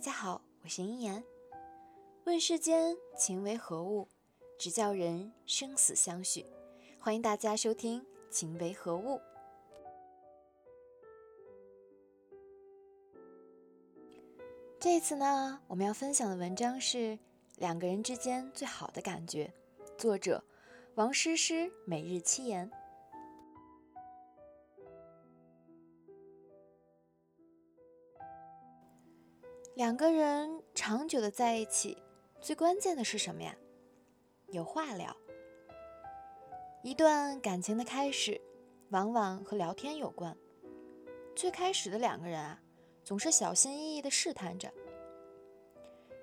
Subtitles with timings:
[0.00, 1.22] 大家好，我是殷言。
[2.24, 4.08] 问世间情为何物，
[4.58, 6.46] 直教人生死相许。
[6.98, 9.18] 欢迎大家收听《情为何物》。
[14.80, 17.18] 这次呢，我们要分享的文章是
[17.56, 19.52] 两个人之间最好的感觉，
[19.98, 20.42] 作者
[20.94, 22.70] 王诗诗，每日七言。
[29.80, 31.96] 两个人长久的在一起，
[32.38, 33.56] 最关键的是什么呀？
[34.48, 35.16] 有话聊。
[36.82, 38.38] 一段感情的开始，
[38.90, 40.36] 往往和聊天有关。
[41.34, 42.60] 最开始的两个人啊，
[43.02, 44.70] 总是小心翼翼的试探着，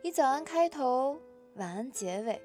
[0.04, 1.20] 以早安开头，
[1.56, 2.40] 晚安结尾，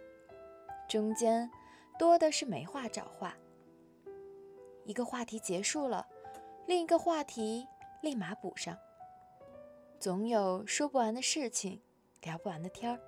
[0.88, 1.50] 中间
[1.98, 3.36] 多的是没话找话。
[4.86, 6.06] 一个话题结束了，
[6.66, 7.68] 另一个话题
[8.00, 8.74] 立马补上。
[10.02, 11.80] 总有说不完的事情，
[12.22, 12.98] 聊不完的天儿。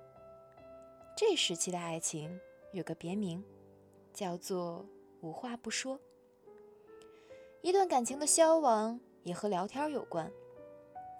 [1.13, 2.39] 这时期的爱情
[2.71, 3.43] 有个别名，
[4.13, 4.85] 叫做
[5.19, 5.99] 无话不说。
[7.61, 10.31] 一段感情的消亡也和聊天有关。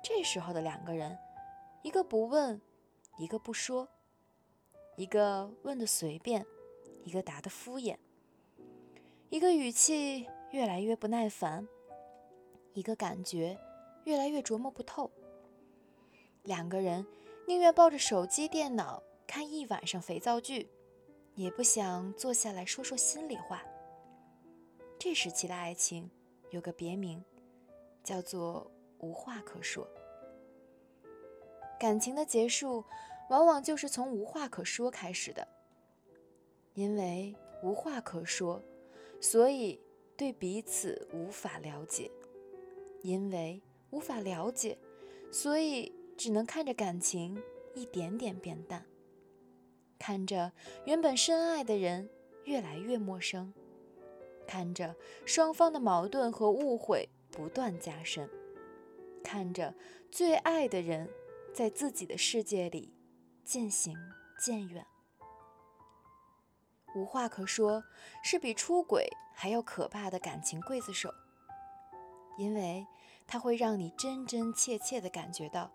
[0.02, 1.18] 这时候的两个人，
[1.84, 2.62] 一个不问，
[3.18, 3.86] 一个不说，
[4.96, 6.46] 一个问的随便，
[7.03, 7.98] 一个答的敷衍，
[9.28, 11.68] 一个语气越来越不耐烦，
[12.72, 13.59] 一个感觉
[14.06, 15.12] 越来越琢磨不透。
[16.45, 17.05] 两个人
[17.47, 20.69] 宁愿抱着手机、电脑看一晚上肥皂剧，
[21.33, 23.63] 也不想坐下来说说心里话。
[24.99, 26.09] 这时期的爱情
[26.51, 27.23] 有个别名，
[28.03, 29.88] 叫做无话可说。
[31.79, 32.83] 感情的结束，
[33.29, 35.47] 往往就是从无话可说开始的。
[36.75, 38.61] 因为无话可说，
[39.19, 39.79] 所以
[40.16, 42.09] 对彼此无法了解；
[43.01, 44.78] 因为无法了解，
[45.31, 45.91] 所以。
[46.18, 47.42] 只能看着感情
[47.74, 48.86] 一点点变淡，
[50.00, 50.52] 看着
[50.86, 52.09] 原本深爱的人
[52.46, 53.53] 越来越陌生，
[54.48, 54.96] 看着
[55.26, 58.30] 双方的矛盾和误会不断加深，
[59.24, 59.74] 看着
[60.09, 61.09] 最爱的人
[61.53, 62.94] 在自己的世界里
[63.44, 63.97] 渐行
[64.40, 64.86] 渐远。
[66.96, 67.84] 无话可说
[68.24, 71.14] 是比出轨还要可怕的感情刽子手，
[72.38, 72.88] 因为
[73.28, 75.70] 它会让你真真切切地感觉到。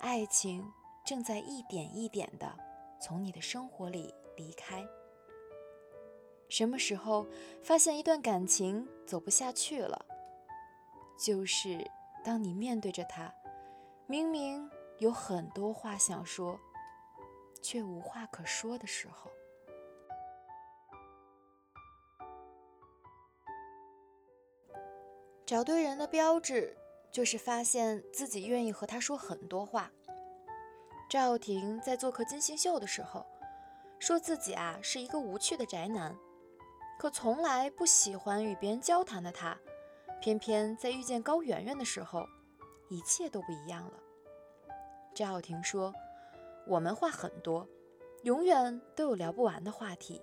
[0.00, 0.72] 爱情
[1.04, 2.52] 正在一点一点的
[3.00, 4.86] 从你的生活里离开。
[6.48, 7.26] 什么时候
[7.62, 10.04] 发现一段感情走不下去了？
[11.18, 11.90] 就是
[12.22, 13.32] 当你面对着他，
[14.06, 16.60] 明明有很多话想说，
[17.62, 19.30] 却无话可说的时候。
[25.46, 26.76] 找对人的标志。
[27.14, 29.88] 就是发现自己愿意和他说很多话。
[31.08, 33.24] 赵又廷在做客金星秀的时候，
[34.00, 36.12] 说自己啊是一个无趣的宅男，
[36.98, 39.56] 可从来不喜欢与别人交谈的他，
[40.20, 42.26] 偏偏在遇见高圆圆的时候，
[42.88, 43.92] 一切都不一样了。
[45.14, 45.94] 赵又廷说
[46.66, 47.68] ：“我们话很多，
[48.24, 50.20] 永远都有聊不完的话题。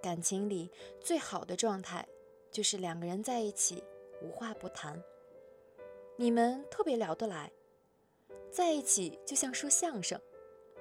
[0.00, 0.72] 感情里
[1.02, 2.08] 最好的状态，
[2.50, 3.84] 就是两个人在一起
[4.22, 4.98] 无话不谈。”
[6.18, 7.52] 你们特别聊得来，
[8.50, 10.18] 在一起就像说相声，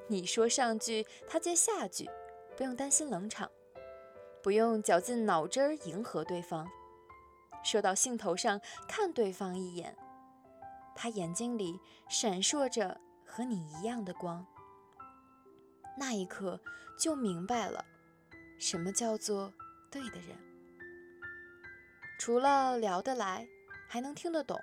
[0.07, 2.09] 你说上句，他接下句，
[2.55, 3.51] 不用担心冷场，
[4.41, 6.65] 不用绞尽脑汁儿迎合对方，
[7.65, 9.93] 说到兴头上看对方一眼，
[10.95, 14.45] 他眼睛里闪烁着和你一样的光，
[15.97, 16.57] 那一刻
[16.97, 17.83] 就明白了，
[18.57, 19.53] 什么叫做
[19.91, 20.29] 对的人。
[22.17, 23.45] 除了聊得来，
[23.89, 24.57] 还能听得懂。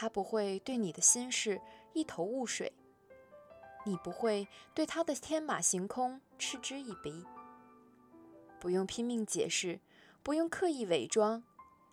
[0.00, 1.60] 他不会对你的心事
[1.92, 2.72] 一头雾水，
[3.84, 7.26] 你不会对他的天马行空嗤之以鼻。
[8.60, 9.80] 不用拼命解释，
[10.22, 11.42] 不用刻意伪装，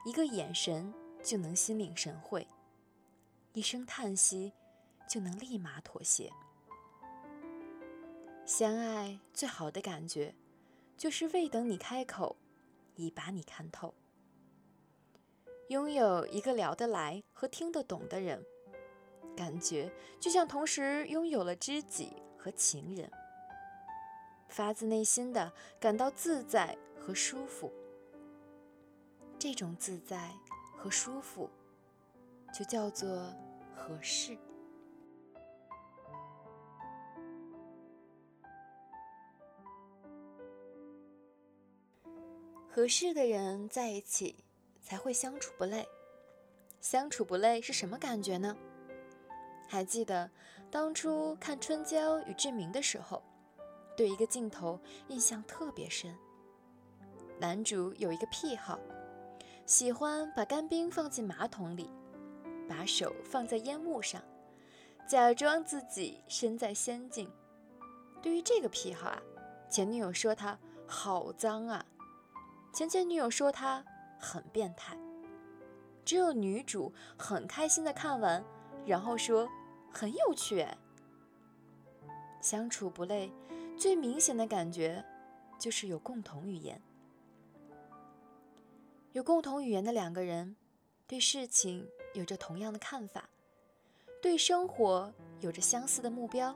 [0.06, 0.94] 一个眼神
[1.24, 2.48] 就能心领神会，
[3.54, 4.54] 一声叹息
[5.10, 6.32] 就能立马妥协。
[8.46, 10.36] 相爱最好的感觉，
[10.96, 12.38] 就是未等你开口，
[12.98, 13.96] 已把你看透。
[15.70, 18.44] 拥有一个聊得来和听得懂的人，
[19.36, 23.10] 感觉就像同时拥有了知己和情人，
[24.48, 27.72] 发自内心的感到自在和舒服。
[29.40, 30.32] 这种自在
[30.78, 31.50] 和舒服，
[32.54, 33.34] 就叫做
[33.76, 34.38] 合适。
[42.70, 44.45] 合适的人在一起。
[44.86, 45.86] 才会相处不累，
[46.80, 48.56] 相处不累是什么感觉呢？
[49.68, 50.30] 还记得
[50.70, 53.24] 当初看《春娇与志明》的时候，
[53.98, 56.16] 对一个镜头印象特别深。
[57.40, 58.80] 男主有一个癖好，
[59.66, 61.90] 喜欢把干冰放进马桶里，
[62.70, 64.22] 把手放在烟雾上，
[65.10, 67.28] 假装自己身在仙境。
[68.22, 69.20] 对于这个癖好啊，
[69.68, 71.84] 前女友说他好脏啊，
[72.72, 73.84] 前前女友说他
[74.20, 74.98] 很变态。
[76.04, 78.44] 只有女主很开心的看完，
[78.86, 79.50] 然后说
[79.92, 80.66] 很有趣。
[82.42, 83.32] 相处不累，
[83.76, 85.04] 最明显的感觉
[85.58, 86.80] 就是有共同语言。
[89.14, 90.56] 有共同语言的两个人，
[91.08, 93.30] 对事情有着同样的看法，
[94.22, 96.56] 对生活有着相似的目标。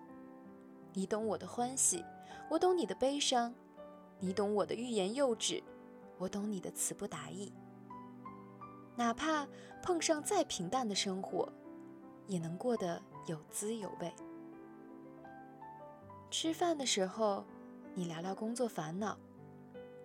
[0.94, 2.04] 你懂我的欢喜，
[2.50, 3.52] 我懂你的悲伤；
[4.20, 5.64] 你懂我的欲言又止，
[6.20, 7.52] 我懂你的词不达意。
[8.96, 9.48] 哪怕
[9.82, 11.52] 碰上再平淡的生活，
[12.28, 14.14] 也能过得有滋有味。
[16.30, 17.44] 吃饭的时候，
[17.96, 19.18] 你聊聊工作烦恼，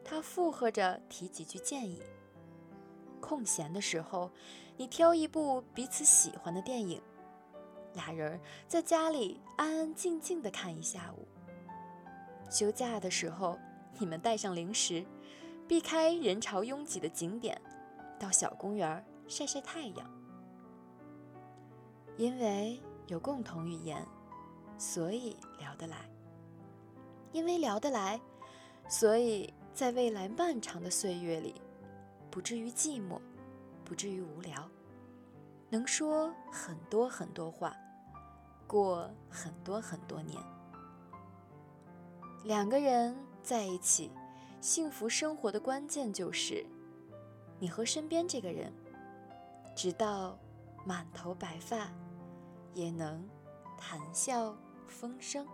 [0.02, 2.00] 他附和着提几句建议。
[3.20, 4.30] 空闲的时候，
[4.76, 7.02] 你挑一部彼此喜欢的电影，
[7.94, 11.26] 俩人在家里安安静静的看一下午。
[12.48, 13.58] 休假的时候，
[13.98, 15.04] 你们带上零食，
[15.66, 17.60] 避开人潮拥挤的景点。
[18.18, 20.10] 到小公园晒晒太阳，
[22.16, 24.06] 因为有共同语言，
[24.78, 25.96] 所以聊得来；
[27.32, 28.20] 因为聊得来，
[28.88, 31.60] 所以在未来漫长的岁月里，
[32.30, 33.20] 不至于寂寞，
[33.84, 34.70] 不至于无聊，
[35.68, 37.76] 能说很多很多话，
[38.66, 40.40] 过很多很多年。
[42.44, 44.10] 两个人在一起，
[44.64, 46.64] 幸福生活的关键就是。
[47.58, 48.72] 你和身边这个人，
[49.76, 50.38] 直到
[50.86, 51.92] 满头白发，
[52.72, 53.28] 也能
[53.76, 54.56] 谈笑
[54.88, 55.46] 风生。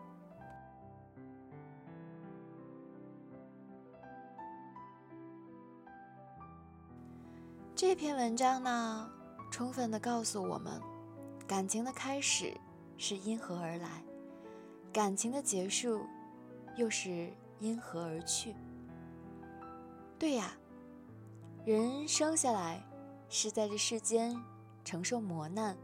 [7.74, 9.10] 这篇文章呢，
[9.50, 10.80] 充分的告诉我们，
[11.48, 12.56] 感情的开始
[12.96, 14.04] 是因何而来，
[14.92, 16.06] 感情的结束
[16.76, 18.54] 又是因何而去。
[20.20, 20.56] 对呀。
[21.64, 22.82] 人生下来
[23.28, 24.34] 是在这世间
[24.84, 25.76] 承受磨难、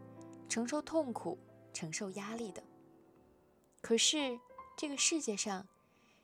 [0.48, 1.38] 承受痛苦、
[1.72, 2.62] 承受压力的。
[3.80, 4.38] 可是
[4.76, 5.66] 这个世界上，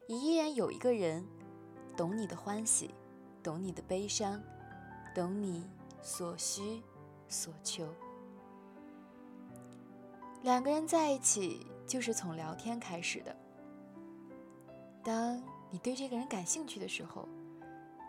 [0.09, 1.27] 也依然有一个人
[1.97, 2.95] 懂你的欢喜，
[3.43, 4.43] 懂你的悲伤，
[5.15, 5.65] 懂你
[6.03, 6.83] 所需
[7.29, 7.87] 所求。
[10.43, 13.37] 两个人在一起就是从聊天开始的。
[15.03, 17.29] 当你对这个人感兴趣的时候，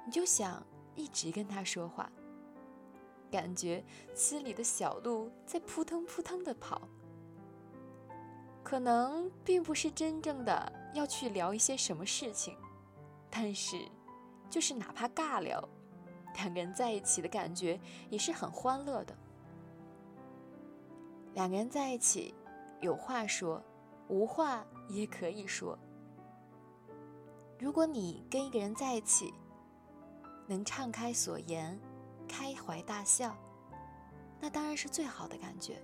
[0.06, 0.64] 你就想。
[0.96, 2.08] 一直跟他说话，
[3.32, 3.84] 感觉
[4.14, 6.88] 心里的小鹿在扑腾扑腾的跑。
[8.64, 12.56] 可能并不是真正的要去聊一些什么事情，
[13.32, 13.76] 但是
[14.52, 15.68] 就是哪怕尬聊，
[16.36, 17.80] 两个人在一起的感觉
[18.12, 19.18] 也是很欢乐的。
[21.34, 22.36] 两个人在一起，
[22.82, 23.60] 有话说，
[24.10, 25.76] 无话也可以说。
[27.58, 29.34] 如果你跟一个人在一起，
[30.48, 31.80] 能畅开所言，
[32.28, 33.36] 开怀大笑，
[34.40, 35.82] 那当然是最好的感觉。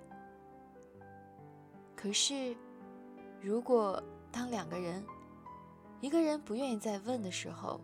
[1.95, 2.55] 可是，
[3.41, 4.01] 如果
[4.31, 5.05] 当两个人，
[6.01, 7.79] 一个人不愿意再问的时候，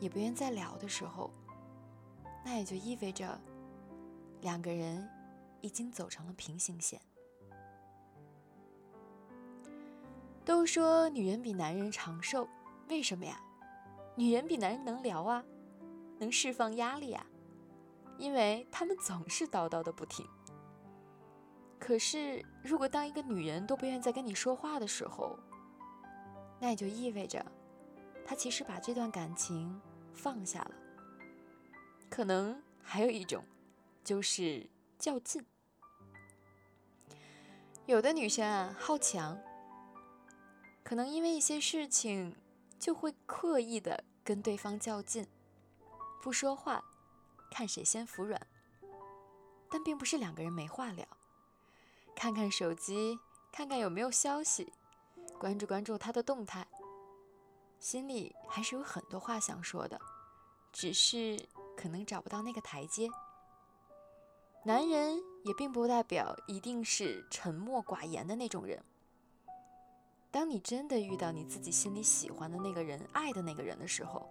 [0.00, 1.30] 也不愿意再聊的时候，
[2.44, 3.40] 那也就意味着
[4.40, 5.08] 两个人
[5.60, 7.00] 已经走成了平行线。
[10.44, 12.48] 都说女人比男人长寿，
[12.88, 13.38] 为什么呀？
[14.14, 15.44] 女人比男人能聊啊。
[16.18, 17.24] 能释放压力啊，
[18.18, 20.26] 因为他们总是叨叨的不停。
[21.78, 25.38] 可是，如果当一个女人都不愿意再跟你说话的时候，
[26.60, 27.44] 那也就意味着，
[28.26, 29.80] 她其实把这段感情
[30.12, 30.72] 放下了。
[32.10, 33.44] 可能还有一种，
[34.02, 35.44] 就是较劲。
[37.86, 39.38] 有的女生啊，好强，
[40.82, 42.34] 可能因为一些事情，
[42.78, 45.26] 就会刻意的跟对方较劲。
[46.22, 46.84] 不说话，
[47.50, 48.40] 看谁先服软。
[49.70, 51.06] 但并不是两个人没话聊，
[52.16, 53.18] 看看手机，
[53.52, 54.72] 看看有没有消息，
[55.38, 56.66] 关注关注他的动态，
[57.78, 60.00] 心里还是有很多话想说的，
[60.72, 61.38] 只是
[61.76, 63.08] 可能找不到那个台阶。
[64.64, 68.82] 男人也并不代表一定是沉默寡言的那种人。
[70.30, 74.28] 当你真的遇到你自己心里喜欢的那个人、爱的那个人的时候，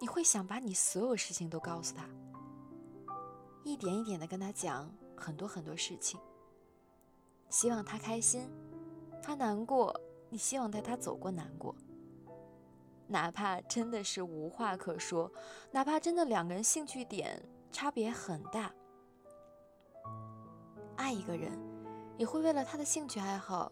[0.00, 2.08] 你会想把你所有事情都告诉他，
[3.62, 6.20] 一点一点的跟他讲很多很多事情。
[7.48, 8.48] 希望他开心；
[9.22, 9.98] 他难过，
[10.28, 11.74] 你希望带他走过难过。
[13.06, 15.30] 哪怕真的是无话可说，
[15.70, 18.74] 哪怕真的两个人兴趣点差别很大，
[20.96, 21.52] 爱一个人
[22.18, 23.70] 也会为了他的兴趣爱好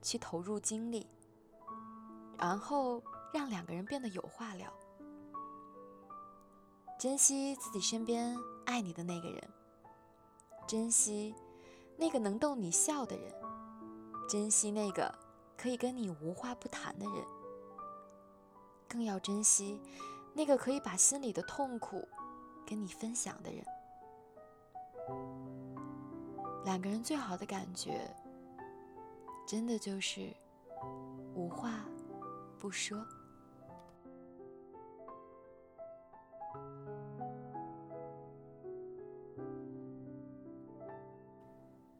[0.00, 1.08] 去投入精力，
[2.38, 3.02] 然后
[3.32, 4.72] 让两个人变得有话聊。
[7.00, 9.42] 珍惜自己身边爱你的那个人，
[10.66, 11.34] 珍惜
[11.96, 13.32] 那个能逗你笑的人，
[14.28, 15.10] 珍惜那个
[15.56, 17.24] 可以跟你无话不谈的人。
[18.86, 19.80] 更要珍惜
[20.34, 22.06] 那个可以把心里的痛苦
[22.66, 23.64] 跟你分享的人。
[26.66, 28.14] 两个人最好的感觉，
[29.46, 30.36] 真的就是
[31.34, 31.82] 无话
[32.58, 33.02] 不说。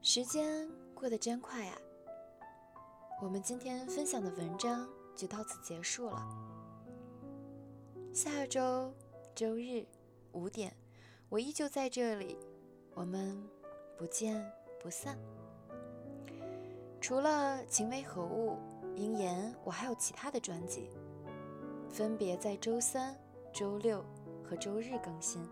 [0.03, 1.77] 时间过得真快啊！
[3.21, 6.27] 我们今天分享的文章就到此结束了。
[8.11, 8.95] 下周
[9.35, 9.85] 周日
[10.33, 10.75] 五点，
[11.29, 12.39] 我依旧在这里，
[12.95, 13.47] 我们
[13.99, 14.43] 不见
[14.83, 15.19] 不散。
[16.99, 18.57] 除了《情为何物》
[18.97, 20.89] 《鹰眼》，我还有其他的专辑，
[21.91, 23.15] 分别在周三、
[23.53, 24.03] 周六
[24.43, 25.47] 和周日更新。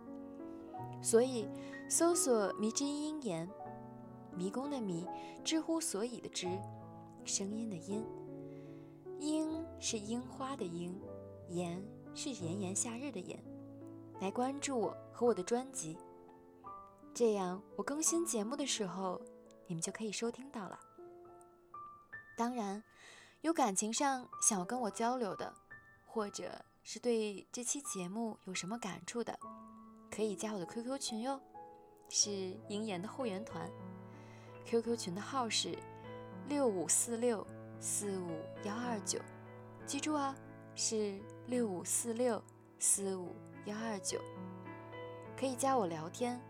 [1.03, 1.47] 所以
[1.87, 3.49] 搜索“迷之音鹰眼”，
[4.39, 5.05] 迷宫的迷，
[5.45, 6.47] 知乎所以的知，
[7.25, 8.07] 声音的音，
[9.19, 10.99] 樱是樱花的樱，
[11.49, 11.85] 言。
[12.15, 13.41] 是炎炎夏日的炎，
[14.21, 15.97] 来关注我和我的专辑，
[17.15, 19.21] 这样我更新节目的时候，
[19.69, 20.81] 你们就可以收听到了。
[22.37, 22.83] 当然，
[23.43, 25.55] 有感情上想要跟我交流的，
[26.07, 29.39] 或者是对这期节目有什么感触的，
[30.11, 31.41] 可以加我的 QQ 群哟，
[32.09, 32.31] 是
[32.69, 33.71] 鹰眼的后援团
[34.69, 35.75] ，QQ 群的号是
[36.47, 37.45] 六五四六
[37.81, 38.31] 四五
[38.65, 39.19] 幺二九，
[39.87, 40.37] 记住啊。
[40.81, 42.41] 是六五四六
[42.79, 43.35] 四五
[43.65, 44.21] 幺二九，
[45.37, 46.41] 可以加我聊天，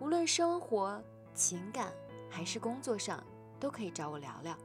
[0.00, 1.00] 无论生活、
[1.34, 1.92] 情感
[2.28, 3.22] 还是工作上，
[3.60, 4.58] 都可以找我聊聊。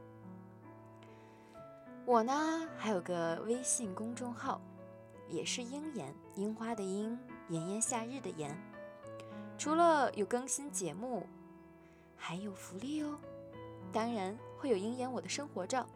[2.04, 4.60] 我呢，还有个微信公众号，
[5.28, 7.16] 也是鹰眼樱花的樱，
[7.48, 8.60] 炎炎夏日的炎。
[9.56, 11.24] 除了有更新节目，
[12.16, 13.18] 还有福利哦，
[13.92, 15.86] 当然会有鹰眼我的生活照。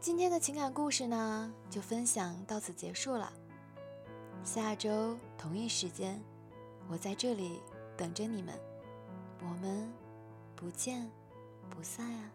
[0.00, 3.32] 今天的情感故事呢，就分享到此结束了。
[4.44, 6.22] 下周同一时间，
[6.88, 7.60] 我在这里
[7.96, 8.54] 等着你们，
[9.40, 9.92] 我们
[10.54, 11.10] 不见
[11.68, 12.30] 不散啊！